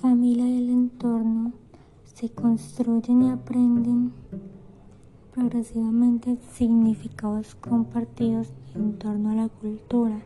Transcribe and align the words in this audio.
familia 0.00 0.48
y 0.48 0.56
el 0.56 0.70
entorno 0.70 1.52
se 2.14 2.30
construyen 2.30 3.22
y 3.22 3.30
aprenden 3.30 4.12
progresivamente 5.34 6.38
significados 6.54 7.54
compartidos 7.54 8.48
en 8.74 8.94
torno 8.98 9.30
a 9.30 9.34
la 9.34 9.48
cultura, 9.48 10.18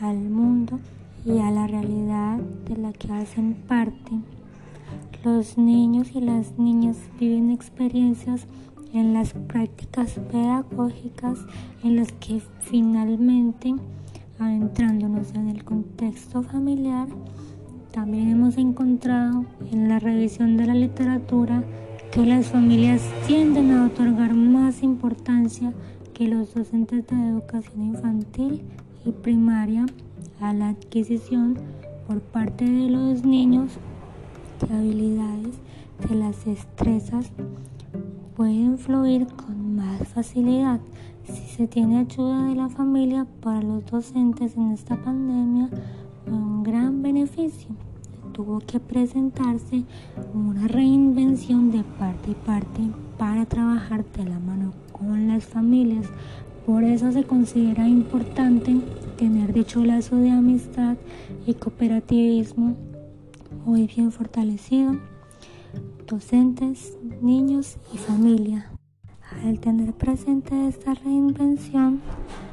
al 0.00 0.18
mundo 0.18 0.78
y 1.26 1.38
a 1.38 1.50
la 1.50 1.66
realidad 1.66 2.38
de 2.38 2.76
la 2.76 2.92
que 2.92 3.12
hacen 3.12 3.54
parte. 3.66 4.12
Los 5.24 5.58
niños 5.58 6.12
y 6.14 6.20
las 6.20 6.56
niñas 6.56 6.96
viven 7.18 7.50
experiencias 7.50 8.46
en 8.92 9.14
las 9.14 9.32
prácticas 9.32 10.12
pedagógicas 10.30 11.40
en 11.82 11.96
las 11.96 12.12
que 12.12 12.40
finalmente, 12.60 13.74
adentrándonos 14.38 15.34
en 15.34 15.48
el 15.48 15.64
contexto 15.64 16.44
familiar, 16.44 17.08
también 17.98 18.28
hemos 18.28 18.56
encontrado 18.58 19.44
en 19.72 19.88
la 19.88 19.98
revisión 19.98 20.56
de 20.56 20.66
la 20.66 20.74
literatura 20.74 21.64
que 22.12 22.24
las 22.24 22.46
familias 22.46 23.02
tienden 23.26 23.72
a 23.72 23.86
otorgar 23.86 24.34
más 24.34 24.84
importancia 24.84 25.72
que 26.14 26.28
los 26.28 26.54
docentes 26.54 27.08
de 27.08 27.16
educación 27.16 27.86
infantil 27.86 28.62
y 29.04 29.10
primaria 29.10 29.84
a 30.40 30.54
la 30.54 30.68
adquisición 30.68 31.58
por 32.06 32.20
parte 32.20 32.64
de 32.64 32.88
los 32.88 33.24
niños. 33.24 33.72
De 34.60 34.72
habilidades 34.72 35.56
de 36.08 36.14
las 36.14 36.44
destrezas 36.44 37.32
pueden 38.36 38.78
fluir 38.78 39.26
con 39.26 39.74
más 39.74 40.06
facilidad 40.06 40.78
si 41.24 41.56
se 41.56 41.66
tiene 41.66 41.98
ayuda 41.98 42.44
de 42.44 42.54
la 42.54 42.68
familia 42.68 43.26
para 43.40 43.60
los 43.60 43.84
docentes 43.86 44.56
en 44.56 44.70
esta 44.70 44.94
pandemia 45.02 45.68
un 46.30 46.62
gran 46.62 47.02
beneficio 47.02 47.74
tuvo 48.32 48.60
que 48.60 48.80
presentarse 48.80 49.84
una 50.34 50.68
reinvención 50.68 51.70
de 51.70 51.82
parte 51.98 52.30
y 52.30 52.34
parte 52.34 52.82
para 53.18 53.46
trabajar 53.46 54.04
de 54.16 54.24
la 54.24 54.38
mano 54.38 54.72
con 54.92 55.28
las 55.28 55.44
familias. 55.44 56.06
Por 56.66 56.84
eso 56.84 57.12
se 57.12 57.24
considera 57.24 57.88
importante 57.88 58.80
tener 59.16 59.52
dicho 59.52 59.84
lazo 59.84 60.16
de 60.16 60.30
amistad 60.30 60.96
y 61.46 61.54
cooperativismo 61.54 62.76
muy 63.64 63.86
bien 63.86 64.12
fortalecido, 64.12 64.96
docentes, 66.06 66.96
niños 67.20 67.76
y 67.92 67.98
familia. 67.98 68.77
Al 69.44 69.60
tener 69.60 69.92
presente 69.92 70.68
esta 70.68 70.94
reinvención, 70.94 72.00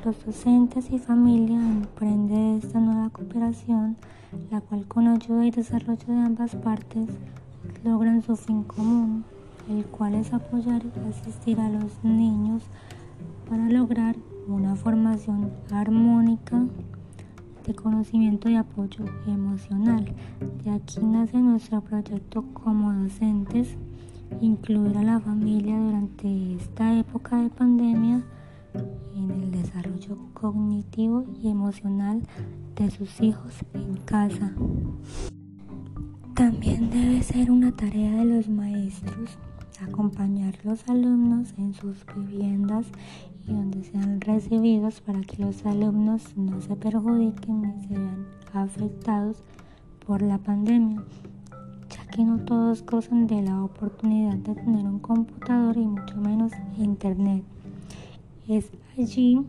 los 0.03 0.25
docentes 0.25 0.91
y 0.91 0.99
familia 0.99 1.55
emprenden 1.55 2.59
esta 2.63 2.79
nueva 2.79 3.09
cooperación 3.09 3.97
la 4.51 4.61
cual 4.61 4.85
con 4.87 5.07
ayuda 5.07 5.45
y 5.45 5.51
desarrollo 5.51 6.05
de 6.07 6.19
ambas 6.19 6.55
partes 6.55 7.07
logran 7.83 8.21
su 8.21 8.35
fin 8.35 8.63
común, 8.63 9.23
el 9.69 9.85
cual 9.85 10.15
es 10.15 10.33
apoyar 10.33 10.81
y 10.85 11.09
asistir 11.09 11.59
a 11.59 11.69
los 11.69 12.03
niños 12.03 12.63
para 13.49 13.69
lograr 13.69 14.15
una 14.47 14.75
formación 14.75 15.51
armónica 15.71 16.63
de 17.65 17.73
conocimiento 17.73 18.49
y 18.49 18.55
apoyo 18.55 19.05
emocional. 19.27 20.13
De 20.63 20.71
aquí 20.71 20.99
nace 21.01 21.37
nuestro 21.37 21.81
proyecto 21.81 22.43
como 22.53 22.93
docentes, 22.93 23.75
incluir 24.41 24.97
a 24.97 25.03
la 25.03 25.19
familia 25.19 25.77
durante 25.77 26.55
esta 26.55 26.97
época 26.97 27.37
de 27.41 27.49
pandemia 27.49 28.23
en 29.15 29.31
el 29.31 29.51
desarrollo 29.51 30.17
cognitivo 30.33 31.25
y 31.41 31.49
emocional 31.49 32.21
de 32.75 32.91
sus 32.91 33.21
hijos 33.21 33.53
en 33.73 33.95
casa. 33.97 34.53
También 36.33 36.89
debe 36.89 37.23
ser 37.23 37.49
una 37.49 37.71
tarea 37.71 38.17
de 38.17 38.25
los 38.25 38.49
maestros 38.49 39.37
acompañar 39.81 40.55
los 40.63 40.87
alumnos 40.89 41.53
en 41.57 41.73
sus 41.73 42.05
viviendas 42.15 42.87
y 43.47 43.53
donde 43.53 43.83
sean 43.83 44.21
recibidos 44.21 45.01
para 45.01 45.21
que 45.21 45.43
los 45.43 45.65
alumnos 45.65 46.35
no 46.35 46.61
se 46.61 46.75
perjudiquen 46.75 47.61
ni 47.61 47.87
se 47.87 47.93
vean 47.93 48.25
afectados 48.53 49.43
por 50.05 50.21
la 50.21 50.37
pandemia, 50.37 51.03
que 52.15 52.23
no 52.23 52.37
todos 52.45 52.85
gozan 52.85 53.27
de 53.27 53.41
la 53.41 53.61
oportunidad 53.61 54.35
de 54.35 54.55
tener 54.55 54.85
un 54.85 54.99
computador 54.99 55.75
y 55.75 55.85
mucho 55.85 56.15
menos 56.15 56.53
internet. 56.77 57.43
Es 58.47 58.71
allí 58.97 59.45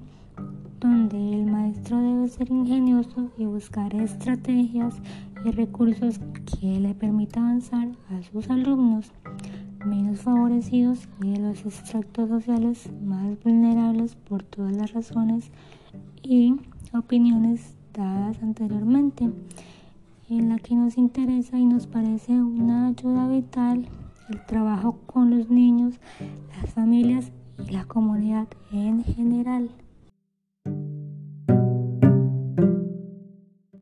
donde 0.80 1.16
el 1.16 1.46
maestro 1.46 1.96
debe 1.98 2.26
ser 2.26 2.50
ingenioso 2.50 3.30
y 3.38 3.44
buscar 3.44 3.94
estrategias 3.94 4.96
y 5.44 5.50
recursos 5.52 6.18
que 6.58 6.80
le 6.80 6.92
permitan 6.92 7.44
avanzar 7.44 7.88
a 8.10 8.20
sus 8.24 8.50
alumnos 8.50 9.12
menos 9.84 10.22
favorecidos 10.22 11.08
y 11.22 11.34
de 11.34 11.38
los 11.38 11.64
extractos 11.64 12.28
sociales 12.28 12.90
más 13.04 13.40
vulnerables 13.44 14.16
por 14.16 14.42
todas 14.42 14.76
las 14.76 14.92
razones 14.92 15.52
y 16.20 16.56
opiniones 16.92 17.76
dadas 17.92 18.42
anteriormente, 18.42 19.30
en 20.28 20.48
la 20.48 20.58
que 20.58 20.74
nos 20.74 20.98
interesa 20.98 21.58
y 21.58 21.64
nos 21.64 21.86
parece 21.86 22.32
una 22.32 22.88
ayuda 22.88 23.28
vital 23.28 23.88
el 24.28 24.44
trabajo 24.44 24.98
con 25.06 25.30
los 25.30 25.48
niños, 25.48 26.00
las 26.56 26.72
familias 26.72 27.30
y 27.58 27.70
la 27.70 27.84
comunidad 27.84 28.48
en 28.72 29.04
general. 29.04 29.70